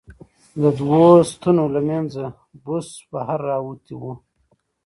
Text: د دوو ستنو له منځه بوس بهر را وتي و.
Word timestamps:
د 0.61 0.63
دوو 0.79 1.03
ستنو 1.31 1.65
له 1.75 1.81
منځه 1.89 2.23
بوس 2.63 2.87
بهر 3.11 3.39
را 3.49 3.57
وتي 3.65 3.93
و. 4.01 4.03